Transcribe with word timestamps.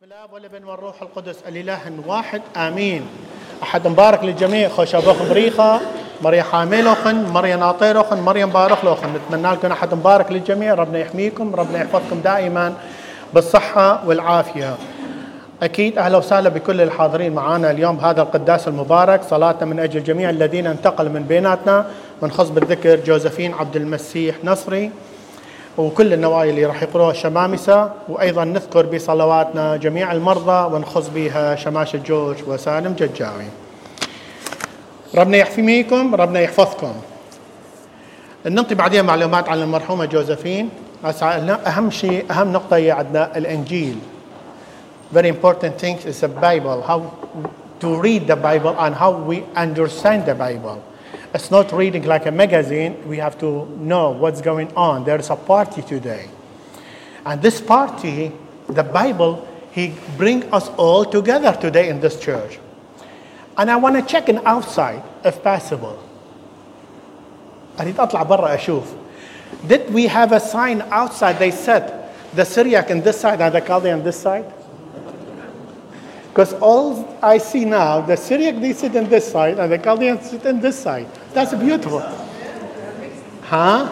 بسم 0.00 0.12
الله 0.12 0.34
والابن 0.34 0.64
والروح 0.64 1.02
القدس 1.02 1.36
الإله 1.48 1.78
واحد 2.06 2.42
آمين. 2.56 3.06
أحد 3.62 3.88
مبارك 3.88 4.24
للجميع 4.24 4.68
خوش 4.68 4.94
ابوخ 4.94 5.22
بريخة 5.22 5.80
مريم 6.22 6.42
حاملوخن 6.42 7.24
مريم 7.24 7.58
ناطيروخن 7.58 8.20
مريم 8.20 8.50
بارخلوخن 8.50 9.08
نتمنى 9.14 9.52
لكم 9.52 9.72
أحد 9.72 9.94
مبارك 9.94 10.32
للجميع 10.32 10.74
ربنا 10.74 10.98
يحميكم 10.98 11.54
ربنا 11.54 11.78
يحفظكم 11.78 12.20
دائما 12.20 12.74
بالصحة 13.34 14.08
والعافية. 14.08 14.74
أكيد 15.62 15.98
أهلا 15.98 16.18
وسهلا 16.18 16.48
بكل 16.48 16.80
الحاضرين 16.80 17.32
معنا 17.32 17.70
اليوم 17.70 17.96
بهذا 17.96 18.22
القداس 18.22 18.68
المبارك 18.68 19.22
صلاة 19.22 19.64
من 19.64 19.80
أجل 19.80 20.02
جميع 20.02 20.30
الذين 20.30 20.66
انتقل 20.66 21.08
من 21.08 21.22
بيناتنا. 21.22 21.86
من 22.22 22.30
خصب 22.30 22.58
الذكر 22.58 22.96
جوزفين 22.96 23.54
عبد 23.54 23.76
المسيح 23.76 24.36
نصري. 24.44 24.90
وكل 25.80 26.12
النوايا 26.12 26.50
اللي 26.50 26.66
راح 26.66 26.82
يقروها 26.82 27.10
الشمامسة 27.10 27.90
وأيضا 28.08 28.44
نذكر 28.44 28.86
بصلواتنا 28.86 29.76
جميع 29.76 30.12
المرضى 30.12 30.74
ونخص 30.74 31.08
بها 31.08 31.56
شماش 31.56 31.94
الجوج 31.94 32.36
وسالم 32.46 32.92
ججاوي. 32.92 33.44
ربنا 35.14 35.36
يحميكم 35.36 36.14
ربنا 36.14 36.40
يحفظكم. 36.40 36.92
نعطي 38.44 38.74
بعدين 38.74 39.04
معلومات 39.04 39.48
عن 39.48 39.62
المرحومة 39.62 40.04
جوزفين. 40.04 40.68
أهم 41.66 41.90
شيء 41.90 42.24
أهم 42.30 42.52
نقطة 42.52 42.76
هي 42.76 42.90
عندنا 42.90 43.36
الإنجيل. 43.36 43.96
Very 45.14 45.28
important 45.28 45.78
thing 45.78 45.96
is 46.06 46.20
the 46.20 46.28
Bible. 46.28 46.82
How 46.82 47.00
to 47.80 48.00
read 48.00 48.26
the 48.26 48.36
Bible 48.36 48.76
and 48.78 48.94
how 48.94 49.10
we 49.10 49.42
understand 49.56 50.26
the 50.26 50.34
Bible. 50.34 50.78
It's 51.33 51.51
not 51.51 51.71
reading 51.71 52.03
like 52.03 52.25
a 52.25 52.31
magazine. 52.31 53.07
We 53.07 53.17
have 53.17 53.37
to 53.39 53.65
know 53.77 54.11
what's 54.11 54.41
going 54.41 54.73
on. 54.75 55.03
There's 55.03 55.29
a 55.29 55.35
party 55.35 55.81
today. 55.81 56.29
And 57.25 57.41
this 57.41 57.59
party, 57.59 58.31
the 58.67 58.83
Bible, 58.83 59.47
he 59.71 59.93
bring 60.17 60.43
us 60.53 60.69
all 60.77 61.03
together 61.03 61.57
today 61.59 61.89
in 61.89 61.99
this 61.99 62.19
church. 62.19 62.59
And 63.57 63.69
I 63.69 63.75
want 63.75 63.95
to 63.95 64.01
check 64.01 64.29
in 64.29 64.39
outside 64.45 65.03
if 65.23 65.43
possible. 65.43 65.99
أريد 67.79 67.99
أطلع 67.99 68.23
برا 68.23 68.55
أشوف. 68.55 68.93
Did 69.67 69.93
we 69.93 70.07
have 70.07 70.31
a 70.31 70.39
sign 70.39 70.81
outside? 70.91 71.39
They 71.39 71.51
said 71.51 72.09
the 72.33 72.45
Syriac 72.45 72.91
on 72.91 73.01
this 73.01 73.19
side 73.19 73.41
and 73.41 73.53
the 73.53 73.61
Chaldean 73.61 73.99
on 73.99 74.03
this 74.03 74.19
side. 74.19 74.45
Because 76.30 76.54
all 76.54 77.18
I 77.22 77.38
see 77.38 77.64
now, 77.64 78.00
the 78.00 78.16
Syriac 78.16 78.60
they 78.60 78.72
sit 78.72 78.96
on 78.96 79.08
this 79.08 79.30
side 79.30 79.58
and 79.58 79.70
the 79.70 79.78
Chaldeans 79.78 80.30
sit 80.30 80.46
on 80.46 80.60
this 80.60 80.78
side. 80.78 81.08
That's 81.32 81.52
beautiful. 81.54 82.00
Huh? 83.42 83.90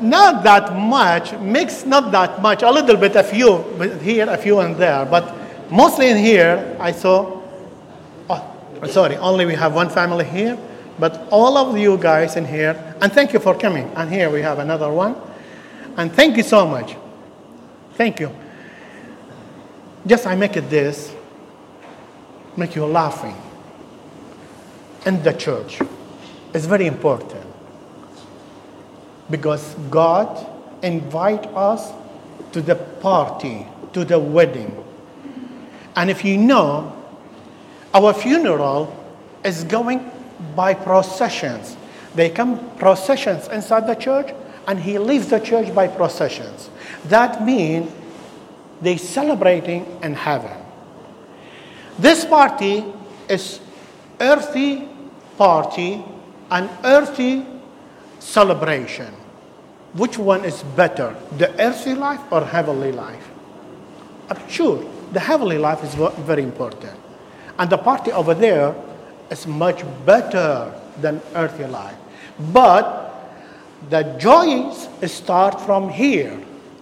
Not 0.00 0.42
that 0.44 0.74
much, 0.74 1.38
mixed 1.38 1.86
not 1.86 2.10
that 2.12 2.40
much, 2.40 2.62
a 2.62 2.70
little 2.70 2.96
bit, 2.96 3.14
a 3.16 3.22
few 3.22 3.62
here, 4.00 4.28
a 4.28 4.36
few 4.36 4.60
and 4.60 4.74
there, 4.76 5.04
but 5.04 5.34
mostly 5.70 6.08
in 6.08 6.16
here 6.16 6.76
I 6.80 6.90
saw, 6.90 7.40
oh, 8.30 8.86
sorry, 8.88 9.16
only 9.18 9.44
we 9.44 9.54
have 9.54 9.74
one 9.74 9.90
family 9.90 10.24
here, 10.24 10.58
but 10.98 11.28
all 11.30 11.56
of 11.58 11.76
you 11.76 11.98
guys 11.98 12.36
in 12.36 12.46
here, 12.46 12.96
and 13.00 13.12
thank 13.12 13.32
you 13.32 13.38
for 13.38 13.54
coming. 13.54 13.90
And 13.94 14.10
here 14.10 14.30
we 14.30 14.40
have 14.40 14.58
another 14.58 14.90
one. 14.90 15.16
And 15.96 16.10
thank 16.10 16.36
you 16.38 16.42
so 16.42 16.66
much. 16.66 16.96
Thank 17.94 18.18
you. 18.20 18.34
Just 20.06 20.26
I 20.26 20.34
make 20.34 20.56
it 20.56 20.68
this, 20.68 21.14
make 22.56 22.74
you 22.74 22.84
laughing 22.84 23.36
And 25.06 25.22
the 25.24 25.32
church. 25.32 25.80
is 26.54 26.66
very 26.66 26.86
important 26.86 27.46
because 29.30 29.74
God 29.90 30.46
invite 30.82 31.46
us 31.46 31.92
to 32.52 32.60
the 32.60 32.74
party, 32.74 33.66
to 33.92 34.04
the 34.04 34.18
wedding. 34.18 34.84
And 35.96 36.10
if 36.10 36.24
you 36.24 36.36
know, 36.36 36.92
our 37.94 38.12
funeral 38.12 38.94
is 39.44 39.64
going 39.64 40.10
by 40.54 40.74
processions. 40.74 41.76
They 42.14 42.28
come 42.28 42.70
processions 42.76 43.48
inside 43.48 43.86
the 43.86 43.94
church, 43.94 44.34
and 44.66 44.78
he 44.78 44.98
leaves 44.98 45.28
the 45.28 45.38
church 45.38 45.74
by 45.74 45.88
processions. 45.88 46.68
That 47.06 47.44
means 47.44 47.90
they 48.82 48.96
celebrating 48.96 49.86
in 50.02 50.14
heaven. 50.14 50.56
This 51.98 52.24
party 52.24 52.84
is 53.28 53.60
earthy 54.20 54.88
party 55.38 56.04
an 56.52 56.68
earthy 56.84 57.44
celebration. 58.18 59.12
Which 59.94 60.18
one 60.18 60.44
is 60.44 60.62
better, 60.76 61.16
the 61.38 61.50
earthly 61.60 61.94
life 61.94 62.20
or 62.30 62.44
heavenly 62.44 62.92
life? 62.92 63.26
I'm 64.30 64.48
sure 64.48 64.84
the 65.12 65.20
heavenly 65.20 65.58
life 65.58 65.82
is 65.82 65.94
very 65.94 66.42
important. 66.42 66.98
And 67.58 67.68
the 67.68 67.78
party 67.78 68.12
over 68.12 68.34
there 68.34 68.74
is 69.30 69.46
much 69.46 69.82
better 70.06 70.72
than 71.00 71.20
earthly 71.34 71.66
life. 71.66 71.96
But 72.52 73.10
the 73.90 74.02
joys 74.18 74.88
start 75.10 75.60
from 75.60 75.88
here 75.88 76.38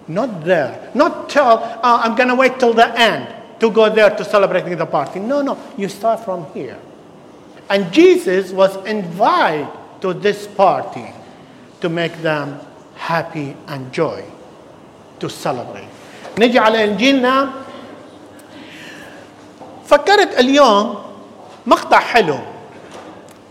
not 0.09 0.43
there. 0.43 0.91
Not 0.93 1.29
tell, 1.29 1.79
oh, 1.83 2.01
I'm 2.03 2.16
going 2.16 2.29
to 2.29 2.35
wait 2.35 2.59
till 2.59 2.73
the 2.73 2.88
end 2.99 3.27
to 3.59 3.71
go 3.71 3.89
there 3.89 4.09
to 4.09 4.23
celebrating 4.23 4.77
the 4.77 4.85
party. 4.85 5.19
No, 5.19 5.41
no. 5.41 5.57
You 5.77 5.89
start 5.89 6.23
from 6.23 6.45
here. 6.53 6.77
And 7.69 7.91
Jesus 7.91 8.51
was 8.51 8.75
invited 8.85 9.67
to 10.01 10.13
this 10.13 10.45
party 10.47 11.05
to 11.81 11.89
make 11.89 12.13
them 12.21 12.59
happy 12.95 13.55
and 13.67 13.91
joy, 13.91 14.23
to 15.19 15.29
celebrate. 15.29 15.88
نجي 16.38 16.59
على 16.59 16.83
إنجيلنا 16.83 17.49
فكرت 19.85 20.39
اليوم 20.39 21.03
مقطع 21.66 21.99
حلو 21.99 22.38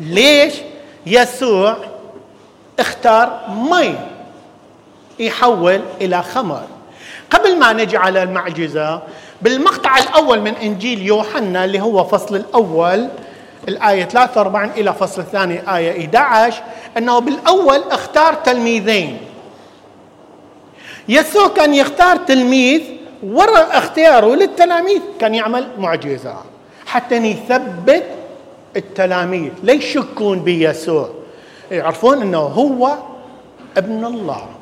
ليش 0.00 0.54
يسوع 1.06 1.76
اختار 2.78 3.44
مي 3.48 3.94
يحول 5.19 5.81
إلى 6.01 6.23
خمر. 6.23 6.63
قبل 7.29 7.59
ما 7.59 7.73
نجي 7.73 7.97
على 7.97 8.23
المعجزة 8.23 9.01
بالمقطع 9.41 9.97
الأول 9.97 10.41
من 10.41 10.55
إنجيل 10.55 11.01
يوحنا 11.01 11.65
اللي 11.65 11.81
هو 11.81 12.03
فصل 12.03 12.35
الأول 12.35 13.07
الآية 13.67 14.03
43 14.03 14.69
إلى 14.69 14.93
فصل 14.93 15.21
الثاني 15.21 15.75
آية 15.75 15.99
11 15.99 16.63
أنه 16.97 17.19
بالأول 17.19 17.81
اختار 17.91 18.33
تلميذين. 18.33 19.17
يسوع 21.09 21.47
كان 21.47 21.73
يختار 21.73 22.17
تلميذ 22.17 22.81
وراء 23.23 23.77
اختياره 23.77 24.35
للتلاميذ. 24.35 25.01
كان 25.19 25.35
يعمل 25.35 25.67
معجزة 25.77 26.35
حتى 26.85 27.15
يثبت 27.15 28.03
التلاميذ. 28.75 29.51
لا 29.63 29.73
يشكون 29.73 30.39
بيسوع؟ 30.39 31.09
يعرفون 31.71 32.21
أنه 32.21 32.37
هو 32.37 32.95
ابن 33.77 34.05
الله. 34.05 34.58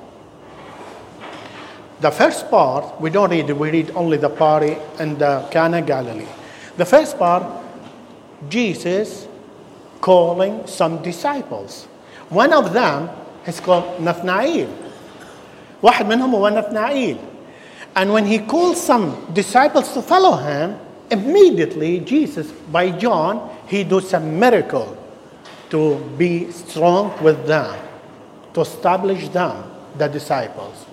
The 2.00 2.10
first 2.10 2.50
part, 2.50 3.00
we 3.00 3.10
don't 3.10 3.30
read 3.30 3.48
it, 3.48 3.56
we 3.56 3.70
read 3.70 3.92
only 3.94 4.16
the 4.16 4.28
party 4.28 4.76
in 4.98 5.19
the 5.19 5.47
Cana 5.50 5.80
Galilee. 5.82 6.26
The 6.76 6.84
first 6.84 7.19
part, 7.19 7.44
Jesus 8.48 9.28
calling 10.00 10.66
some 10.66 11.03
disciples. 11.03 11.84
One 12.28 12.53
of 12.53 12.72
them 12.72 13.08
is 13.47 13.60
called 13.60 14.00
Nathanael. 14.00 14.69
واحد 15.82 16.06
منهم 16.06 16.34
هو 16.34 16.50
Nathanael. 16.50 17.19
And 17.94 18.12
when 18.12 18.26
he 18.26 18.38
calls 18.38 18.80
some 18.80 19.30
disciples 19.32 19.92
to 19.92 20.03
follow 20.03 20.36
him, 20.36 20.76
immediately 21.10 22.00
Jesus, 22.00 22.50
by 22.50 22.91
John, 22.91 23.50
he 23.66 23.84
does 23.84 24.12
a 24.12 24.20
miracle 24.20 24.97
to 25.70 25.97
be 26.19 26.50
strong 26.50 27.12
with 27.22 27.47
them, 27.47 27.78
to 28.54 28.62
establish 28.62 29.28
them, 29.28 29.70
the 29.98 30.08
disciples. 30.08 30.85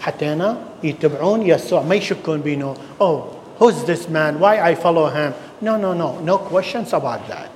حتى 0.00 0.26
هنا 0.26 0.56
يتبعون 0.82 1.42
يسوع 1.42 1.82
ما 1.82 1.94
يشكون 1.94 2.40
بينه. 2.40 2.74
Oh 3.00 3.22
who's 3.58 3.84
this 3.84 4.08
man? 4.08 4.40
Why 4.40 4.60
I 4.60 4.74
follow 4.74 5.06
him? 5.08 5.32
No 5.60 5.76
no 5.76 5.92
no. 5.92 6.18
No 6.24 6.38
questions 6.38 6.92
about 6.92 7.28
that. 7.28 7.50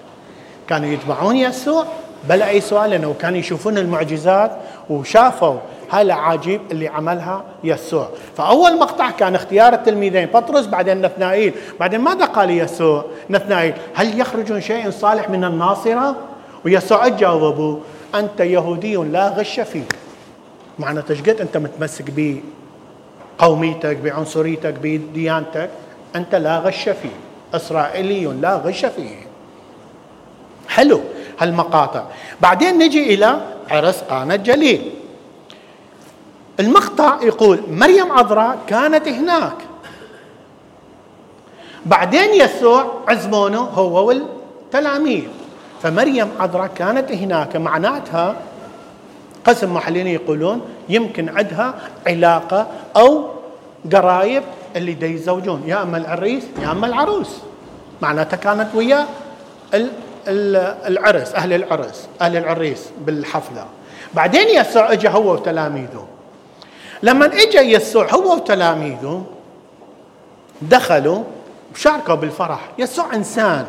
كانوا 0.68 0.88
يتبعون 0.88 1.36
يسوع 1.36 1.84
بلا 2.28 2.48
أي 2.48 2.60
سؤال 2.60 2.90
لأنه 2.90 3.14
كانوا 3.20 3.38
يشوفون 3.38 3.78
المعجزات 3.78 4.50
وشافوا 4.90 5.56
هاي 5.90 6.02
العجيب 6.02 6.60
اللي 6.70 6.88
عملها 6.88 7.44
يسوع. 7.64 8.08
فأول 8.36 8.78
مقطع 8.78 9.10
كان 9.10 9.34
اختيار 9.34 9.74
التلميذين 9.74 10.26
بطرس 10.26 10.66
بعدين 10.66 11.06
نثنائيل. 11.06 11.54
بعدين 11.80 12.00
ماذا 12.00 12.24
قال 12.24 12.50
يسوع؟ 12.50 13.04
نثنائيل 13.30 13.74
هل 13.94 14.20
يخرج 14.20 14.58
شيء 14.58 14.90
صالح 14.90 15.30
من 15.30 15.44
الناصرة؟ 15.44 16.16
ويسوع 16.64 17.08
جاوبه 17.08 17.80
أنت 18.14 18.40
يهودي 18.40 18.96
لا 18.96 19.28
غش 19.28 19.60
فيك 19.60 19.94
معنى 20.78 21.02
تشقد 21.02 21.40
انت 21.40 21.56
متمسك 21.56 22.40
بقوميتك 23.38 23.96
بعنصريتك 23.96 24.74
بديانتك 24.82 25.70
انت 26.16 26.34
لا 26.34 26.58
غش 26.58 26.88
فيه. 26.88 27.16
اسرائيلي 27.54 28.24
لا 28.24 28.56
غش 28.56 28.86
فيه. 28.86 29.26
حلو 30.68 31.00
هالمقاطع. 31.40 32.04
بعدين 32.40 32.78
نجي 32.78 33.14
إلى 33.14 33.40
عرس 33.70 34.00
قانا 34.00 34.34
الجليل. 34.34 34.90
المقطع 36.60 37.18
يقول 37.22 37.60
مريم 37.70 38.12
عذراء 38.12 38.58
كانت 38.66 39.08
هناك. 39.08 39.56
بعدين 41.86 42.34
يسوع 42.34 43.00
عزمونه 43.08 43.60
هو 43.60 44.08
والتلاميذ. 44.08 45.24
فمريم 45.82 46.28
عذراء 46.40 46.66
كانت 46.66 47.12
هناك. 47.12 47.56
معناتها 47.56 48.36
قسم 49.44 49.74
محليين 49.74 50.06
يقولون 50.06 50.60
يمكن 50.88 51.28
عندها 51.28 51.74
علاقة 52.06 52.66
أو 52.96 53.28
قرايب 53.92 54.42
اللي 54.76 54.92
دي 54.92 55.06
يزوجون 55.06 55.62
يا 55.66 55.82
أما 55.82 55.98
العريس 55.98 56.44
يا 56.62 56.72
أما 56.72 56.86
العروس. 56.86 57.36
معناتها 58.02 58.36
كانت 58.36 58.74
ويا 58.74 59.06
العرس 60.86 61.34
أهل 61.34 61.52
العرس 61.52 62.08
أهل 62.20 62.36
العريس 62.36 62.88
بالحفلة. 63.06 63.66
بعدين 64.14 64.48
يسوع 64.48 64.92
اجى 64.92 65.08
هو 65.08 65.32
وتلاميذه. 65.32 66.06
لما 67.02 67.26
اجى 67.26 67.58
يسوع 67.58 68.14
هو 68.14 68.34
وتلاميذه 68.34 69.24
دخلوا 70.62 71.22
وشاركوا 71.74 72.14
بالفرح. 72.14 72.60
يسوع 72.78 73.14
إنسان. 73.14 73.66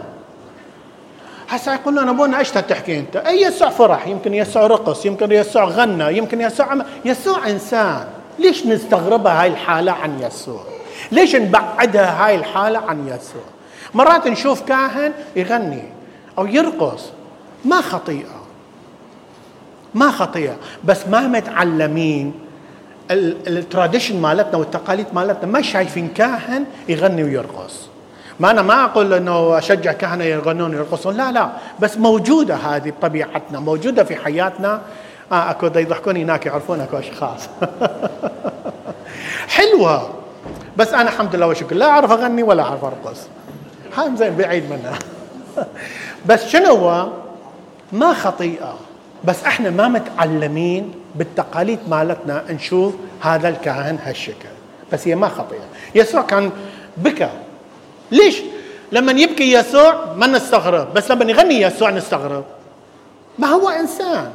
هسه 1.50 1.74
يقولون 1.74 2.10
ابونا 2.10 2.40
إيش 2.40 2.52
تحكي 2.52 3.00
أنت؟ 3.00 3.16
أي 3.16 3.42
يسوع 3.42 3.70
فرح؟ 3.70 4.08
يمكن 4.08 4.34
يسوع 4.34 4.68
رقص 4.68 5.06
يمكن 5.06 5.32
يسوع 5.32 5.64
غنى 5.64 6.18
يمكن 6.18 6.42
يسوع 6.42 6.66
عم... 6.66 6.84
يسوع 7.06 7.50
إنسان. 7.50 8.08
ليش 8.40 8.66
نستغربها 8.66 9.42
هاي 9.42 9.48
الحالة 9.48 9.92
عن 9.92 10.20
يسوع؟ 10.20 10.64
ليش 11.12 11.36
نبعدها 11.36 12.26
هاي 12.26 12.36
الحالة 12.36 12.80
عن 12.80 13.08
يسوع؟ 13.08 13.44
مرات 13.94 14.28
نشوف 14.28 14.62
كاهن 14.62 15.14
يغني 15.36 15.84
أو 16.38 16.46
يرقص. 16.46 17.04
ما 17.66 17.82
خطيئة. 17.82 18.42
ما 19.94 20.12
خطيئة. 20.12 20.56
بس 20.84 21.08
ما 21.08 21.28
متعلمين 21.28 22.34
التراديشن 23.12 24.22
مالتنا 24.22 24.58
والتقاليد 24.58 25.06
مالتنا. 25.14 25.52
ما 25.52 25.62
شايفين 25.62 26.08
كاهن 26.08 26.66
يغني 26.90 27.24
ويرقص. 27.24 27.88
ما 28.40 28.52
أنا 28.52 28.62
ما 28.62 28.86
أقول 28.86 29.14
إنه 29.14 29.58
أشجع 29.58 29.92
كهنة 29.92 30.24
يغنون 30.24 30.76
ويرقصون. 30.76 31.18
لا 31.18 31.32
لا. 31.32 31.50
بس 31.80 31.98
موجودة 31.98 32.56
هذه 32.56 32.90
بطبيعتنا 32.90 33.60
موجودة 33.60 34.04
في 34.04 34.16
حياتنا. 34.16 34.82
آه 35.32 35.52
أكو 35.52 35.66
يضحكون 35.66 36.18
هناك 36.18 36.46
يعرفون 36.46 36.82
أكو 36.82 36.98
أشخاص. 36.98 37.50
حلوة. 39.56 40.10
بس 40.78 40.94
أنا 40.94 41.02
الحمد 41.02 41.36
لله 41.36 41.48
وشكر. 41.48 41.76
لا 41.76 41.86
أعرف 41.86 42.12
أغني 42.12 42.44
ولا 42.44 42.64
أعرف 42.64 42.84
أرقص. 42.84 43.28
هاي 43.98 44.16
زين 44.16 44.36
بعيد 44.36 44.64
منها 44.70 45.00
بس 46.30 46.48
شنو 46.48 47.08
ما 47.92 48.14
خطيئة. 48.14 48.76
بس 49.24 49.44
إحنا 49.44 49.70
ما 49.70 49.88
متعلمين 49.88 50.94
بالتقاليد 51.16 51.80
مالتنا 51.90 52.44
نشوف 52.50 52.94
هذا 53.22 53.50
الكاهن 53.50 54.00
هالشكل. 54.04 54.50
بس 54.94 55.08
هي 55.08 55.16
ما 55.16 55.28
خطيئة. 55.28 55.66
يسوع 55.96 56.22
كان 56.22 56.52
بكى. 56.98 57.30
ليش؟ 58.12 58.42
لما 58.92 59.12
يبكي 59.12 59.54
يسوع 59.54 60.06
ما 60.16 60.28
نستغرب 60.28 60.94
بس 60.94 61.12
لما 61.12 61.32
يغني 61.32 61.62
يسوع 61.62 61.90
نستغرب. 61.90 62.44
ما 63.40 63.48
هو 63.48 63.70
إنسان. 63.70 64.32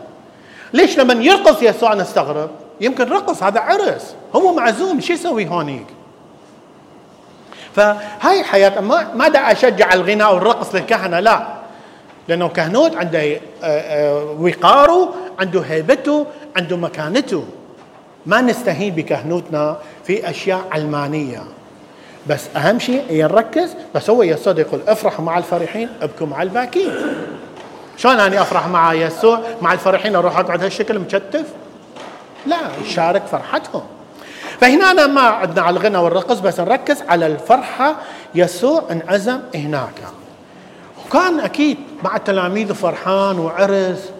ليش 0.72 0.98
لما 0.98 1.24
يرقص 1.24 1.62
يسوع 1.62 1.94
نستغرب؟ 1.94 2.50
يمكن 2.80 3.08
رقص 3.08 3.42
هذا 3.42 3.60
عرس. 3.60 4.14
هو 4.36 4.54
معزوم. 4.54 5.00
شو 5.00 5.12
يسوي 5.12 5.48
هونيك؟ 5.48 5.86
فهاي 7.76 8.44
حياة 8.44 8.80
ما 8.80 9.14
ما 9.14 9.28
دا 9.28 9.52
أشجع 9.52 9.94
الغناء 9.94 10.34
والرقص 10.34 10.74
للكهنة 10.74 11.20
لا. 11.20 11.46
لأنه 12.28 12.48
كهنوت 12.48 12.96
عنده 12.96 13.20
آه، 13.22 13.40
آه، 13.62 14.36
وقاره 14.40 15.14
عنده 15.40 15.60
هيبته 15.60 16.26
عنده 16.56 16.76
مكانته. 16.76 17.44
ما 18.26 18.40
نستهين 18.40 18.94
بكهنوتنا 18.94 19.76
في 20.04 20.30
أشياء 20.30 20.64
علمانية. 20.72 21.42
بس 22.26 22.56
أهم 22.56 22.78
شيء 22.78 23.04
نركز 23.10 23.74
بس 23.94 24.10
هو 24.10 24.22
يسوع 24.22 24.54
يقول 24.58 24.80
افرحوا 24.88 25.24
مع 25.24 25.38
الفرحين 25.38 25.88
أبكوا 26.02 26.26
مع 26.26 26.42
الباكين. 26.42 26.92
شلون 27.96 28.20
أني 28.20 28.42
أفرح 28.42 28.66
مع 28.66 28.94
يسوع 28.94 29.40
مع 29.62 29.72
الفرحين 29.72 30.16
أروح 30.16 30.38
أقعد 30.38 30.62
هالشكل 30.62 30.98
مكتف 30.98 31.44
لا 32.46 32.56
شارك 32.88 33.22
فرحتهم. 33.26 33.82
فهنا 34.60 34.90
أنا 34.90 35.06
ما 35.06 35.20
عندنا 35.20 35.62
على 35.64 35.76
الغنى 35.76 35.98
والرقص 35.98 36.38
بس 36.38 36.60
نركز 36.60 37.02
على 37.08 37.26
الفرحة 37.26 37.96
يسوع 38.34 38.84
انعزم 38.90 39.40
هناك. 39.54 40.02
وكان 41.06 41.40
أكيد 41.40 41.78
مع 42.04 42.16
التلاميذ 42.16 42.74
فرحان 42.74 43.38
وعرس 43.38 44.10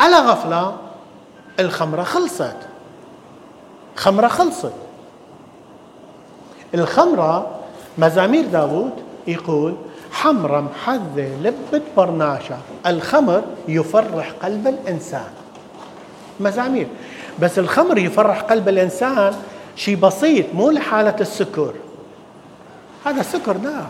على 0.00 0.16
غفلة؟ 0.16 0.76
الخمرة 1.60 2.02
خلصت. 2.02 2.56
خمرة 3.96 4.28
خلصت. 4.28 4.72
الخمرة 6.74 7.50
مزامير 7.98 8.46
داود 8.46 8.92
يقول 9.26 9.74
حمرة 10.12 10.60
محذة 10.60 11.28
لبة 11.42 11.82
برناشة 11.96 12.56
الخمر 12.86 13.42
يفرح 13.68 14.32
قلب 14.42 14.66
الإنسان. 14.66 15.30
مزامير. 16.40 16.86
بس 17.38 17.58
الخمر 17.58 17.98
يفرح 17.98 18.40
قلب 18.40 18.68
الإنسان 18.68 19.34
شيء 19.76 19.96
بسيط 19.96 20.46
مو 20.54 20.70
لحالة 20.70 21.16
السكر. 21.20 21.74
هذا 23.06 23.20
السكر 23.20 23.58
لا. 23.58 23.86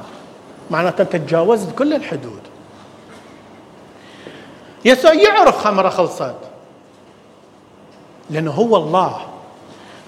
معناته 0.70 1.02
أنت 1.02 1.17
تجاوزت 1.17 1.75
كل 1.79 1.94
الحدود. 1.94 2.40
يسوع 4.84 5.12
يعرف 5.12 5.58
خمرة 5.58 5.88
خلصت. 5.88 6.34
لأنه 8.31 8.50
هو 8.50 8.76
الله. 8.76 9.20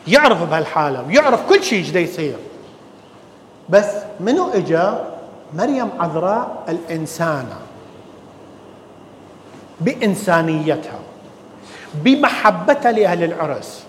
يعرف 0.09 0.43
بهالحالة 0.43 1.05
ويعرف 1.07 1.49
كل 1.49 1.63
شيء 1.63 1.79
إيش 1.79 1.95
يصير 1.95 2.37
بس 3.69 3.87
منو 4.21 4.51
إجا؟ 4.51 5.05
مريم 5.55 5.89
عذراء 6.01 6.65
الانسانه 6.69 7.57
بإنسانيتها. 9.81 10.99
بمحبتها 11.95 12.93
لأهل 12.93 13.25
العرس. 13.25 13.85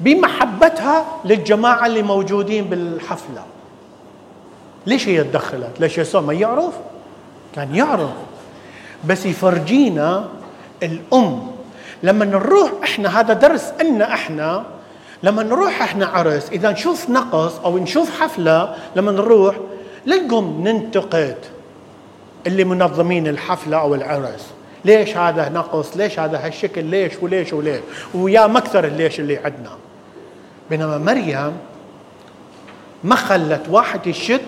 بمحبتها 0.00 1.04
للجماعة 1.24 1.86
اللي 1.86 2.02
موجودين 2.02 2.64
بالحفلة. 2.64 3.42
ليش 4.86 5.08
هي 5.08 5.24
تدخلت؟ 5.24 5.80
ليش 5.80 5.98
يسوع 5.98 6.20
ما 6.20 6.32
يعرف؟ 6.32 6.74
كان 7.54 7.74
يعرف. 7.74 8.10
بس 9.04 9.26
يفرجينا 9.26 10.28
الأم. 10.82 11.50
لما 12.02 12.24
نروح 12.24 12.70
إحنا 12.82 13.20
هذا 13.20 13.34
درس 13.34 13.72
ان 13.80 14.02
إحنا 14.02 14.64
لما 15.22 15.42
نروح 15.42 15.82
إحنا 15.82 16.06
عرس 16.06 16.48
إذا 16.48 16.70
نشوف 16.70 17.10
نقص 17.10 17.58
أو 17.58 17.78
نشوف 17.78 18.20
حفلة 18.20 18.74
لما 18.96 19.12
نروح 19.12 19.56
لا 20.06 20.16
نقوم 20.16 20.68
ننتقد 20.68 21.36
اللي 22.46 22.64
منظمين 22.64 23.26
الحفلة 23.28 23.76
أو 23.80 23.94
العرس. 23.94 24.46
ليش 24.84 25.16
هذا 25.16 25.48
نقص؟ 25.48 25.96
ليش 25.96 26.18
هذا 26.18 26.46
هالشكل؟ 26.46 26.84
ليش 26.84 27.12
وليش 27.22 27.52
وليش؟ 27.52 27.80
ويا 28.14 28.46
مكثر 28.46 28.84
الليش 28.84 29.20
اللي 29.20 29.36
عندنا. 29.36 29.70
بينما 30.70 30.98
مريم 30.98 31.52
ما 33.04 33.16
خلت 33.16 33.62
واحد 33.68 34.06
يشك 34.06 34.42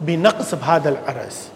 بنقص 0.00 0.54
بهذا 0.54 0.88
العرس. 0.88 1.48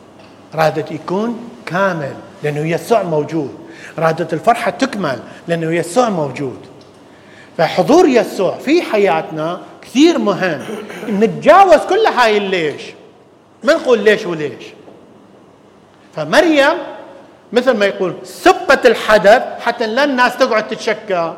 رادت 0.55 0.93
يكون 0.93 1.51
كامل 1.67 2.15
لأنه 2.43 2.61
يسوع 2.61 3.03
موجود. 3.03 3.55
رادت 3.99 4.33
الفرحة 4.33 4.71
تكمل 4.71 5.19
لأنه 5.49 5.73
يسوع 5.75 6.09
موجود. 6.09 6.59
فحضور 7.59 8.09
يسوع 8.09 8.59
في 8.59 8.83
حياتنا 8.83 9.61
كثير 9.83 10.19
مهم. 10.19 10.61
نتجاوز 11.09 11.81
كل 11.81 12.07
هاي 12.07 12.37
الليش. 12.37 12.83
ما 13.65 13.73
نقول 13.73 13.99
ليش 13.99 14.27
وليش. 14.27 14.65
فمريم 16.17 16.79
مثل 17.53 17.71
ما 17.71 17.87
يقول 17.87 18.15
سبت 18.25 18.87
الحدث 18.87 19.43
حتى 19.61 19.87
لا 19.87 20.05
الناس 20.05 20.37
تقعد 20.37 20.69
تتشكى. 20.69 21.35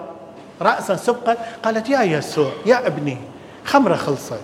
رأسا 0.62 0.96
سبقت. 0.96 1.38
قالت 1.64 1.88
يا 1.88 2.02
يسوع 2.02 2.50
يا 2.66 2.86
ابني 2.86 3.18
خمرة 3.64 3.94
خلصت. 3.94 4.40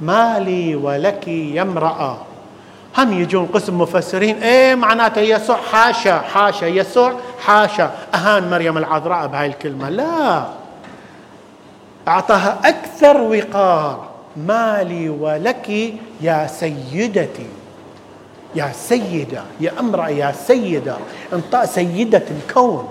ما 0.00 0.38
لي 0.38 0.74
ولك 0.74 1.28
يا 1.28 1.62
امرأة. 1.62 2.18
هم 2.98 3.12
يجون 3.12 3.46
قسم 3.46 3.80
مفسرين. 3.80 4.42
إيه 4.42 4.74
معناته 4.74 5.20
يسوع 5.20 5.56
حاشا 5.56 6.18
حاشا 6.18 6.64
يسوع 6.66 7.12
حاشا. 7.40 7.90
أهان 8.14 8.50
مريم 8.50 8.78
العذراء 8.78 9.26
بهاي 9.26 9.46
الكلمة. 9.46 9.88
لا. 9.88 10.44
أعطاها 12.08 12.58
أكثر 12.64 13.16
وقار. 13.20 14.08
مالي 14.36 15.08
ولك 15.08 15.94
يا 16.20 16.46
سيدتي. 16.46 17.46
يا 18.54 18.72
سيدة 18.74 19.42
يا 19.60 19.72
امرأة 19.80 20.08
يا 20.08 20.32
سيدة. 20.46 20.96
انطاء 21.32 21.66
سيدة 21.66 22.22
الكون. 22.30 22.88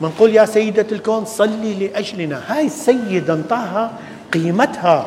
منقول 0.00 0.34
يا 0.34 0.44
سيدة 0.44 0.86
الكون 0.92 1.24
صلي 1.24 1.74
لأجلنا. 1.74 2.42
هاي 2.48 2.66
السيده 2.66 3.34
انطاها 3.34 3.90
قيمتها. 4.32 5.06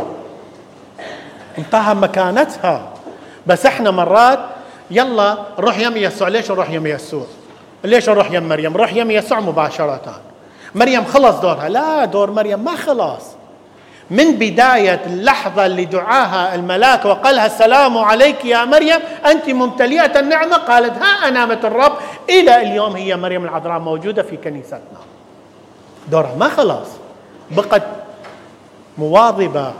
انطاها 1.57 1.93
مكانتها. 1.93 2.94
بس 3.47 3.65
إحنا 3.65 3.91
مرات 3.91 4.39
يلا 4.91 5.37
نروح 5.59 5.79
يم 5.79 5.97
يسوع. 5.97 6.27
ليش 6.27 6.51
نروح 6.51 6.69
يم 6.69 6.87
يسوع؟ 6.87 7.25
ليش 7.83 8.09
نروح 8.09 8.31
يم 8.31 8.49
مريم؟ 8.49 8.73
نروح 8.73 8.93
يم 8.93 9.11
يسوع 9.11 9.39
مباشرة. 9.39 10.21
مريم 10.75 11.05
خلص 11.05 11.35
دورها. 11.35 11.69
لا 11.69 12.05
دور 12.05 12.31
مريم 12.31 12.59
ما 12.59 12.75
خلص. 12.75 13.23
من 14.09 14.31
بداية 14.35 15.01
اللحظة 15.05 15.65
اللي 15.65 15.85
دعاها 15.85 16.55
الملاك 16.55 17.05
وقالها 17.05 17.45
السلام 17.45 17.97
عليك 17.97 18.45
يا 18.45 18.65
مريم 18.65 18.99
أنت 19.25 19.49
ممتلئة 19.49 20.19
النعمة؟ 20.19 20.57
قالت 20.57 20.97
ها 20.97 21.27
أنا 21.27 21.45
مثل 21.45 21.67
الرب. 21.67 21.93
إلى 22.29 22.61
اليوم 22.61 22.95
هي 22.95 23.15
مريم 23.15 23.43
العذراء 23.43 23.79
موجودة 23.79 24.23
في 24.23 24.37
كنيستنا. 24.37 24.79
دورها 26.07 26.35
ما 26.39 26.49
خلاص 26.49 26.87
بقت 27.51 27.83
مواظبة 28.97 29.71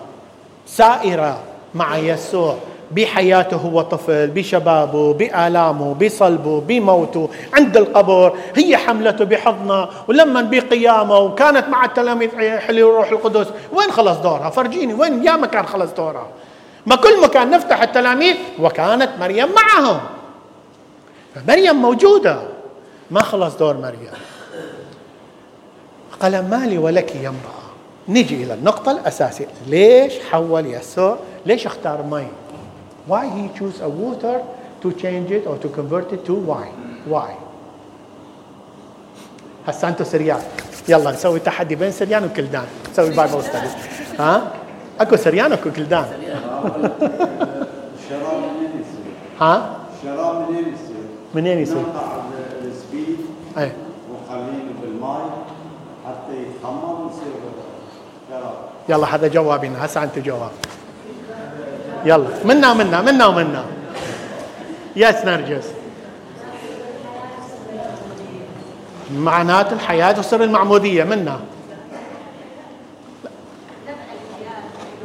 سائرة 0.68 1.40
مع 1.76 1.98
يسوع. 1.98 2.58
بحياته 2.92 3.58
هو 3.58 3.82
طفل 3.82 4.28
بشبابه 4.28 5.14
بآلامه 5.14 5.94
بصلبه 5.94 6.62
بموته. 6.62 7.30
عند 7.54 7.78
القبر 7.78 8.34
هي 8.56 8.78
حملته 8.78 9.26
بحضنه 9.26 9.88
ولما 10.08 10.42
بقيامه 10.42 11.18
وكانت 11.18 11.68
مع 11.68 11.86
التلاميذ 11.86 12.30
حلو 12.60 12.90
الروح 12.90 13.10
القدس 13.10 13.48
وين 13.74 13.92
خلص 13.92 14.18
دورها؟ 14.18 14.50
فرجيني 14.50 14.94
وين؟ 14.94 15.24
يا 15.24 15.36
مكان 15.36 15.66
خلص 15.66 15.92
دورها. 15.92 16.28
ما 16.86 16.96
كل 16.96 17.22
مكان 17.22 17.50
نفتح 17.50 17.82
التلاميذ 17.82 18.36
وكانت 18.60 19.10
مريم 19.20 19.48
معهم. 19.56 20.00
مريم 21.48 21.76
موجودة. 21.76 22.40
ما 23.12 23.22
خلص 23.22 23.56
دور 23.58 23.78
مريم. 23.78 24.12
قال 26.20 26.50
ما 26.50 26.66
لي 26.66 26.78
ولك 26.78 27.16
يا 27.16 27.30
امرأة 27.30 27.66
نجي 28.08 28.44
إلى 28.44 28.54
النقطة 28.54 28.92
الأساسية. 28.92 29.48
ليش 29.68 30.14
حول 30.32 30.66
يسوع؟ 30.66 31.18
ليش 31.46 31.66
اختار 31.66 32.04
مي؟ 32.04 32.28
Why 33.08 33.30
he 33.30 33.50
choose 33.58 33.82
a 33.82 33.90
water 33.90 34.44
to 34.82 34.94
change 34.94 35.32
it 35.32 35.46
or 35.46 35.58
to 35.58 35.70
convert 35.70 36.12
it 36.14 36.26
to 36.26 36.34
wine? 36.34 37.02
Why? 37.06 37.36
هسه 39.68 39.88
أنتم 39.88 40.04
سريان 40.06 40.42
يلا 40.88 41.12
نسوي 41.12 41.40
تحدي 41.40 41.76
بين 41.76 41.92
سريان 41.92 42.26
وكلدان 42.26 42.66
نسوي 42.92 43.10
Bible 43.10 43.44
study 43.44 43.68
ها 44.20 44.52
أكو 45.00 45.16
سريان 45.16 45.54
أكو 45.54 45.72
كلدان 45.72 46.06
ها 49.42 49.78
الشراب 49.98 50.50
منين 50.50 50.74
يصير؟ 50.74 51.06
منين 51.36 51.60
يصير؟ 51.60 51.78
نقطع 51.78 52.08
السبيد 52.66 53.18
اي 53.58 53.72
وخلينه 54.12 54.72
بالماء 54.82 55.30
حتى 56.06 56.34
يتخمر 56.42 57.02
ويصير 57.02 57.34
شراب 58.30 58.56
يلا 58.90 59.16
هذا 59.16 59.28
جوابنا 59.28 59.86
هسه 59.86 60.04
أنت 60.04 60.20
جواب 60.20 60.52
يلا. 62.06 62.28
منا 62.46 62.72
ومنا 62.72 63.02
منا 63.02 63.26
ومنا. 63.26 63.66
يس 64.96 65.16
نرجس 65.26 65.66
معنات 69.12 69.74
الحياة 69.74 70.20
وسر 70.20 70.44
المعمودية 70.44 71.04
منا. 71.04 71.40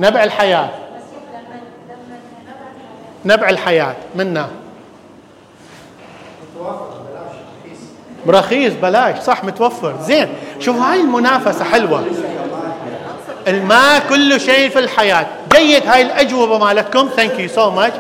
نبع 0.01 0.25
الحياة. 0.25 0.71
نبع 3.25 3.49
الحياة 3.49 3.97
منا. 4.17 4.49
رخيص 8.29 8.73
بلاش. 8.83 9.19
صح 9.19 9.45
متوفر. 9.45 9.97
زين. 10.03 10.29
شوفوا 10.59 10.83
هاي 10.83 11.01
المنافسة 11.01 11.65
حلوة. 11.65 12.05
الماء 13.49 14.09
كل 14.09 14.41
شيء 14.41 14.71
في 14.71 14.79
الحياة. 14.79 15.27
جيد 15.57 15.87
هاي 15.87 16.03
الأجوبة 16.03 16.59
مالتكم. 16.59 17.09
thank 17.17 17.39
you 17.39 17.49
so 17.49 17.71
much 17.71 17.97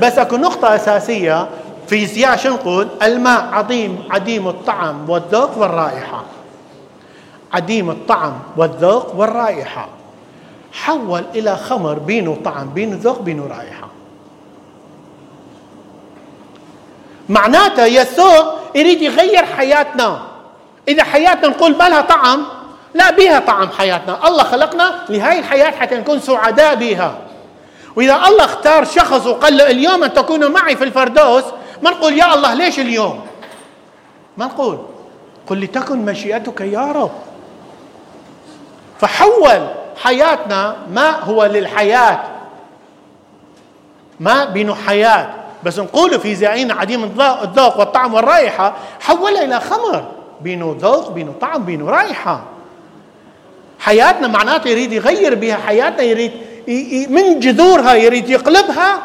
بس 0.00 0.18
أكو 0.18 0.36
نقطة 0.36 0.74
أساسية 0.74 1.48
فيزياء 1.88 2.36
شو 2.36 2.48
نقول؟ 2.48 2.88
الماء 3.02 4.04
عديم 4.10 4.48
الطعم 4.48 5.10
والذوق 5.10 5.58
والرائحة. 5.58 6.24
عديم 7.52 7.90
الطعم 7.90 8.32
والذوق 8.56 9.14
والرائحة. 9.16 9.88
حول 10.72 11.24
إلى 11.34 11.56
خمر 11.56 11.94
بينه 11.94 12.38
طعم 12.44 12.70
بينه 12.70 12.98
ذوق 13.02 13.20
بينه 13.20 13.46
رائحة. 13.46 13.88
معناته 17.28 17.84
يسوع 17.84 18.54
يريد 18.74 19.02
يغير 19.02 19.44
حياتنا. 19.44 20.22
إذا 20.88 21.04
حياتنا 21.04 21.48
نقول 21.48 21.76
ما 21.76 21.88
لها 21.88 22.00
طعم 22.00 22.44
لا 22.94 23.10
بها 23.10 23.38
طعم 23.38 23.68
حياتنا. 23.68 24.28
الله 24.28 24.42
خلقنا 24.42 24.94
لهذه 25.08 25.38
الحياة 25.38 25.70
حتى 25.70 25.94
نكون 25.94 26.20
سعداء 26.20 26.74
بها 26.74 27.18
وإذا 27.96 28.14
الله 28.14 28.44
اختار 28.44 28.84
شخص 28.84 29.26
وقال 29.26 29.56
له 29.56 29.70
اليوم 29.70 30.04
أن 30.04 30.14
تكونوا 30.14 30.48
معي 30.48 30.76
في 30.76 30.84
الفردوس 30.84 31.44
ما 31.82 31.90
نقول 31.90 32.18
يا 32.18 32.34
الله 32.34 32.54
ليش 32.54 32.78
اليوم؟ 32.78 33.26
ما 34.36 34.46
نقول. 34.46 34.78
قل 35.46 35.60
لتكن 35.60 36.04
مشيئتك 36.04 36.60
يا 36.60 36.92
رب. 36.92 37.10
فحول 39.00 39.68
حياتنا 40.02 40.76
ما 40.92 41.10
هو 41.10 41.44
للحياة. 41.44 42.20
ما 44.20 44.44
بينه 44.44 44.74
حياة. 44.74 45.30
بس 45.62 45.78
نقول 45.78 46.20
في 46.20 46.34
زعين 46.34 46.72
عديم 46.72 47.04
الذوق 47.04 47.78
والطعم 47.78 48.14
والرائحة 48.14 48.74
حولها 49.00 49.44
إلى 49.44 49.60
خمر. 49.60 50.04
بينه 50.40 50.76
ذوق 50.80 51.10
بينه 51.10 51.34
طعم 51.40 51.64
بينه 51.64 51.90
رائحة. 51.90 52.53
حياتنا 53.84 54.28
معناته 54.28 54.68
يريد 54.68 54.92
يغير 54.92 55.34
بها 55.34 55.56
حياتنا 55.56 56.02
يريد 56.02 56.32
من 57.10 57.40
جذورها 57.40 57.94
يريد 57.94 58.28
يقلبها 58.28 59.02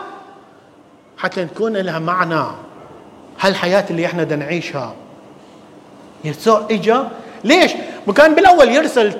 حتى 1.18 1.46
تكون 1.46 1.78
لها 1.78 2.00
معنى. 2.00 2.46
هالحياة 3.40 3.86
اللي 3.90 4.06
إحنا 4.06 4.24
بدنا 4.24 4.46
نعيشها. 4.46 4.94
يسوع 6.24 6.68
اجا 6.72 7.08
ليش؟ 7.44 7.72
وكان 8.08 8.36
بالأول 8.36 8.70
يرسل 8.70 9.14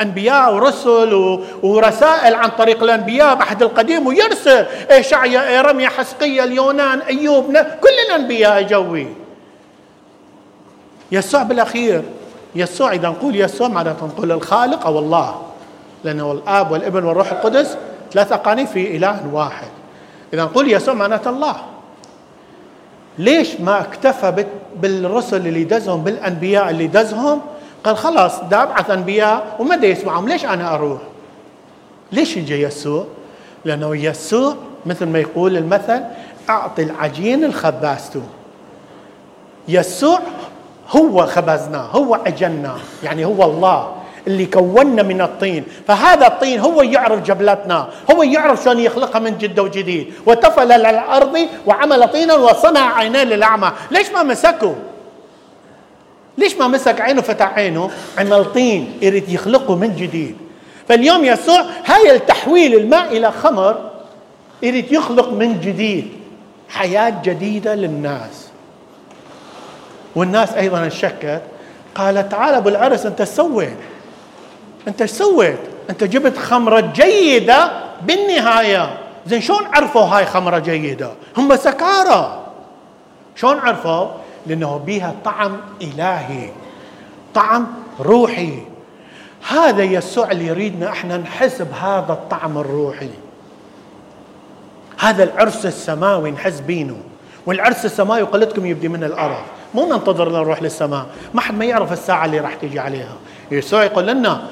أنبياء 0.00 0.54
ورسل 0.54 1.40
ورسائل 1.62 2.34
عن 2.34 2.48
طريق 2.50 2.82
الأنبياء 2.82 3.34
بعهد 3.34 3.62
القديم 3.62 4.06
ويرسل 4.06 4.66
إشعيا 4.90 5.60
إرميا 5.60 5.88
حسقيا 5.88 6.44
اليونان 6.44 7.00
ايوب 7.00 7.52
كل 7.56 7.94
الأنبياء 8.08 8.62
جوي 8.62 9.06
يسوع 11.12 11.42
بالأخير. 11.42 12.02
يسوع 12.54 12.92
إذا 12.92 13.08
نقول 13.08 13.36
يسوع 13.36 13.68
معناته 13.68 14.06
نقول 14.06 14.32
الخالق 14.32 14.86
أو 14.86 14.98
الله. 14.98 15.42
لأنه 16.04 16.32
الآب 16.32 16.70
والابن 16.70 17.04
والروح 17.04 17.32
القدس 17.32 17.76
ثلاث 18.12 18.32
أقانيم 18.32 18.66
في 18.66 18.96
إله 18.96 19.26
واحد. 19.32 19.68
إذا 20.34 20.44
نقول 20.44 20.72
يسوع 20.72 20.94
معناته 20.94 21.30
الله. 21.30 21.56
ليش 23.18 23.60
ما 23.60 23.80
اكتفى 23.80 24.46
بالرسل 24.76 25.46
اللي 25.46 25.64
دزهم 25.64 26.04
بالأنبياء 26.04 26.70
اللي 26.70 26.86
دزهم؟ 26.86 27.40
قال 27.84 27.96
خلاص 27.96 28.40
دا 28.40 28.62
أبعث 28.62 28.90
أنبياء 28.90 29.56
وما 29.58 29.76
دا 29.76 29.86
يسمعهم 29.86 30.28
ليش 30.28 30.44
أنا 30.44 30.74
أروح؟ 30.74 31.00
ليش 32.12 32.36
يجي 32.36 32.62
يسوع؟ 32.62 33.06
لأنه 33.64 33.96
يسوع 33.96 34.54
مثل 34.86 35.06
ما 35.06 35.18
يقول 35.18 35.56
المثل 35.56 36.02
أعطي 36.50 36.82
العجين 36.82 37.44
الخبازته 37.44 38.22
يسوع 39.68 40.20
هو 40.90 41.26
خبزناه 41.26 41.86
هو 41.86 42.14
عجلنا 42.14 42.76
يعني 43.02 43.24
هو 43.24 43.44
الله 43.44 43.94
اللي 44.26 44.46
كونا 44.46 45.02
من 45.02 45.20
الطين. 45.20 45.64
فهذا 45.88 46.26
الطين 46.26 46.60
هو 46.60 46.82
يعرف 46.82 47.22
جبلتنا 47.22 47.88
هو 48.10 48.22
يعرف 48.22 48.64
شلون 48.64 48.78
يخلقها 48.78 49.18
من 49.18 49.38
جد 49.38 49.58
وجديد. 49.58 50.12
وتفل 50.26 50.72
على 50.72 50.90
الأرض 50.90 51.38
وعمل 51.66 52.08
طينا 52.08 52.34
وصنع 52.34 52.96
عينين 52.96 53.28
للأعمى. 53.28 53.72
ليش 53.90 54.10
ما 54.10 54.22
مسكه؟ 54.22 54.74
ليش 56.38 56.56
ما 56.56 56.68
مسك 56.68 57.00
عينه 57.00 57.22
فتح 57.22 57.58
عينه؟ 57.58 57.90
عمل 58.18 58.44
طين 58.44 58.98
يريد 59.02 59.28
يخلقه 59.28 59.76
من 59.76 59.96
جديد. 59.96 60.36
فاليوم 60.88 61.24
يسوع 61.24 61.64
هاي 61.84 62.16
التحويل 62.16 62.74
الماء 62.74 63.16
إلى 63.16 63.32
خمر 63.32 63.90
يريد 64.62 64.92
يخلق 64.92 65.32
من 65.32 65.60
جديد. 65.60 66.08
حياة 66.68 67.14
جديدة 67.24 67.74
للناس. 67.74 68.49
والناس 70.16 70.52
أيضا 70.52 70.84
انشكت 70.84 71.42
قالت 71.94 72.30
تعال 72.32 72.54
أبو 72.54 72.68
العرس 72.68 73.06
أنت 73.06 73.22
سويت 73.22 73.76
أنت 74.88 75.02
إيش 75.02 75.10
سويت؟ 75.10 75.58
أنت 75.90 76.04
جبت 76.04 76.38
خمرة 76.38 76.80
جيدة 76.80 77.70
بالنهاية 78.02 78.98
زين 79.26 79.40
شلون 79.40 79.66
عرفوا 79.66 80.02
هاي 80.02 80.26
خمرة 80.26 80.58
جيدة؟ 80.58 81.10
هم 81.36 81.56
سكارى 81.56 82.46
شلون 83.36 83.58
عرفوا؟ 83.58 84.06
لأنه 84.46 84.76
بيها 84.86 85.14
طعم 85.24 85.60
إلهي 85.82 86.50
طعم 87.34 87.66
روحي 88.00 88.58
هذا 89.48 89.82
يسوع 89.82 90.30
اللي 90.30 90.46
يريدنا 90.46 90.88
إحنا 90.88 91.16
نحس 91.16 91.62
بهذا 91.62 92.12
الطعم 92.12 92.58
الروحي 92.58 93.10
هذا 94.98 95.24
العرس 95.24 95.66
السماوي 95.66 96.30
نحس 96.30 96.60
بينه 96.60 96.96
والعرس 97.46 97.84
السماوي 97.84 98.22
قلتكم 98.22 98.66
يبدي 98.66 98.88
من 98.88 99.04
الأرض 99.04 99.42
مو 99.74 99.86
ننتظر 99.86 100.32
نروح 100.32 100.62
للسماء. 100.62 101.06
ما 101.34 101.40
حد 101.40 101.54
ما 101.54 101.64
يعرف 101.64 101.92
الساعة 101.92 102.24
اللي 102.24 102.40
راح 102.40 102.54
تيجي 102.54 102.80
عليها. 102.80 103.14
يسوع 103.50 103.84
يقول 103.84 104.06
لنا 104.06 104.42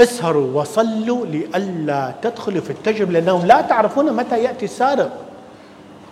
اسهروا 0.00 0.60
وصلوا 0.60 1.26
لئلا 1.26 2.12
تدخلوا 2.22 2.60
في 2.60 2.70
التجربة 2.70 3.12
لأنهم 3.12 3.46
لا 3.46 3.60
تعرفون 3.60 4.12
متى 4.12 4.42
يأتي 4.42 4.64
السارق. 4.64 5.10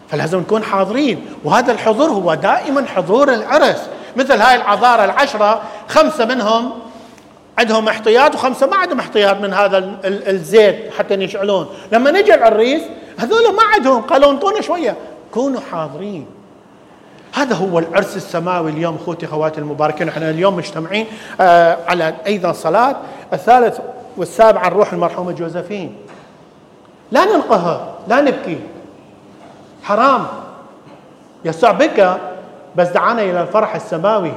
فلازم 0.08 0.38
نكون 0.38 0.62
حاضرين. 0.62 1.26
وهذا 1.44 1.72
الحضور 1.72 2.08
هو 2.08 2.34
دائما 2.34 2.86
حضور 2.86 3.34
العرس. 3.34 3.82
مثل 4.16 4.40
هاي 4.40 4.56
العذارى 4.56 5.04
العشرة 5.04 5.62
خمسة 5.88 6.24
منهم 6.24 6.70
عندهم 7.58 7.88
احتياط 7.88 8.34
وخمسة 8.34 8.66
ما 8.66 8.76
عندهم 8.76 8.98
احتياط 8.98 9.36
من 9.36 9.52
هذا 9.52 9.78
ال- 9.78 9.96
ال- 10.04 10.28
الزيت 10.28 10.92
حتى 10.98 11.14
يشعلون 11.14 11.66
لما 11.92 12.10
نجي 12.10 12.34
العريس 12.34 12.82
هذول 13.18 13.54
ما 13.54 13.62
عندهم 13.74 14.02
قالوا 14.02 14.30
انطونا 14.30 14.60
شوية. 14.60 14.96
كونوا 15.34 15.60
حاضرين. 15.72 16.26
هذا 17.38 17.54
هو 17.54 17.78
العرس 17.78 18.16
السماوي 18.16 18.70
اليوم 18.70 18.98
أخوتي 19.02 19.26
اخواتي 19.26 19.60
المباركين. 19.60 20.08
إحنا 20.08 20.30
اليوم 20.30 20.56
مجتمعين 20.56 21.06
آه 21.40 21.78
على 21.88 22.14
أيضا 22.26 22.52
صلاة 22.52 22.96
الثالث 23.32 23.78
والسابع 24.16 24.60
عن 24.60 24.70
روح 24.72 24.92
المرحومة 24.92 25.32
جوزفين. 25.32 25.96
لا 27.12 27.24
ننقهر 27.24 27.94
لا 28.08 28.20
نبكي. 28.20 28.58
حرام. 29.82 30.26
يسوع 31.44 31.70
بكى 31.70 32.16
بس 32.76 32.88
دعانا 32.88 33.22
إلى 33.22 33.42
الفرح 33.42 33.74
السماوي. 33.74 34.32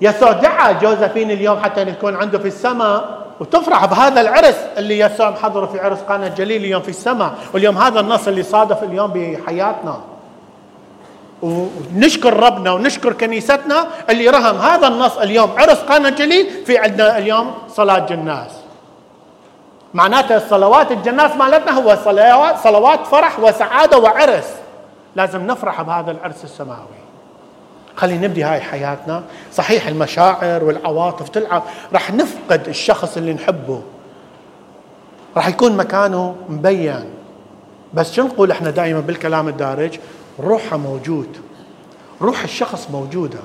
يسوع 0.00 0.32
دعا 0.32 0.72
جوزفين 0.72 1.30
اليوم 1.30 1.58
حتى 1.58 1.82
يكون 1.82 2.16
عنده 2.16 2.38
في 2.38 2.48
السماء. 2.48 3.22
وتفرح 3.40 3.84
بهذا 3.86 4.20
العرس 4.20 4.56
اللي 4.78 4.98
يسوع 4.98 5.30
محضره 5.30 5.66
في 5.66 5.80
عرس 5.80 5.98
قانا 5.98 6.26
الجليل 6.26 6.64
اليوم 6.64 6.82
في 6.82 6.88
السماء. 6.88 7.34
واليوم 7.54 7.78
هذا 7.78 8.00
النص 8.00 8.28
اللي 8.28 8.42
صادف 8.42 8.82
اليوم 8.82 9.12
بحياتنا. 9.14 10.00
ونشكر 11.42 12.36
ربنا 12.40 12.72
ونشكر 12.72 13.12
كنيستنا 13.12 13.86
اللي 14.10 14.28
رهم 14.28 14.56
هذا 14.56 14.88
النص 14.88 15.18
اليوم. 15.18 15.50
عرس 15.56 15.78
قانا 15.78 16.08
الجليل 16.08 16.66
في 16.66 16.78
عندنا 16.78 17.18
اليوم 17.18 17.54
صلاة 17.68 17.98
جناس. 17.98 18.50
معناتها 19.94 20.36
الصلوات 20.36 20.92
الجناس 20.92 21.36
مالتنا 21.36 21.72
هو 21.72 21.98
صلوات 22.04 22.58
صلوات 22.58 23.06
فرح 23.06 23.40
وسعادة 23.40 23.98
وعرس. 23.98 24.48
لازم 25.16 25.46
نفرح 25.46 25.82
بهذا 25.82 26.10
العرس 26.10 26.44
السماوي. 26.44 27.02
خلينا 27.96 28.26
نبدي 28.26 28.44
هاي 28.44 28.60
حياتنا. 28.60 29.22
صحيح 29.52 29.86
المشاعر 29.86 30.64
والعواطف 30.64 31.28
تلعب. 31.28 31.62
راح 31.92 32.12
نفقد 32.12 32.68
الشخص 32.68 33.16
اللي 33.16 33.32
نحبه. 33.32 33.82
راح 35.36 35.48
يكون 35.48 35.76
مكانه 35.76 36.34
مبين. 36.48 37.04
بس 37.94 38.12
شو 38.12 38.22
نقول 38.22 38.50
إحنا 38.50 38.70
دائما 38.70 39.00
بالكلام 39.00 39.48
الدارج؟ 39.48 39.98
روحه 40.40 40.76
موجود. 40.76 41.28
روح 42.22 42.42
الشخص 42.42 42.88
موجودة. 42.90 43.38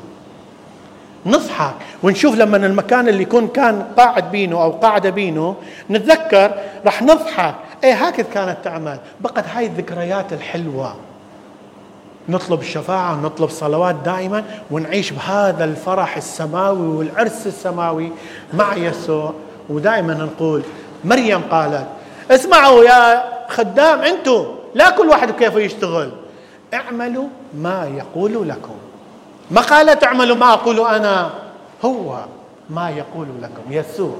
نضحك 1.25 1.75
ونشوف 2.03 2.35
لما 2.35 2.57
المكان 2.57 3.07
اللي 3.07 3.23
يكون 3.23 3.47
كان 3.47 3.85
قاعد 3.97 4.31
بينه 4.31 4.63
أو 4.63 4.71
قاعدة 4.71 5.09
بينه 5.09 5.55
نتذكر 5.89 6.51
راح 6.85 7.01
نضحك. 7.01 7.55
إيه 7.83 7.93
هكذا 7.93 8.27
كانت 8.33 8.57
تعمل. 8.63 8.99
بقت 9.21 9.45
هاي 9.47 9.65
الذكريات 9.65 10.33
الحلوة. 10.33 10.95
نطلب 12.29 12.61
الشفاعة 12.61 13.13
ونطلب 13.13 13.49
صلوات 13.49 13.95
دائما 13.95 14.43
ونعيش 14.71 15.11
بهذا 15.11 15.63
الفرح 15.65 16.17
السماوي 16.17 16.87
والعرس 16.87 17.47
السماوي 17.47 18.11
مع 18.53 18.75
يسوع. 18.75 19.33
ودائما 19.69 20.13
نقول 20.13 20.61
مريم 21.05 21.41
قالت 21.51 21.87
اسمعوا 22.31 22.83
يا 22.83 23.23
خدام 23.49 23.99
أنتم 23.99 24.45
لا 24.75 24.89
كل 24.89 25.07
واحد 25.07 25.31
كيف 25.31 25.55
يشتغل؟ 25.55 26.11
اعملوا 26.73 27.27
ما 27.53 27.85
يقول 27.85 28.49
لكم. 28.49 28.75
ما 29.51 29.61
قالت 29.61 30.03
اعملوا 30.03 30.35
ما 30.35 30.53
أقول 30.53 30.79
أنا 30.79 31.33
هو 31.85 32.25
ما 32.69 32.89
يقول 32.89 33.27
لكم 33.41 33.71
يسوع. 33.71 34.15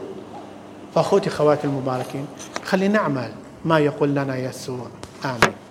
فأخوتي 0.95 1.29
خواتي 1.29 1.67
المباركين 1.67 2.27
خلينا 2.65 2.99
نعمل 2.99 3.31
ما 3.65 3.79
يقول 3.79 4.09
لنا 4.09 4.37
يسوع. 4.37 4.87
آمين. 5.25 5.66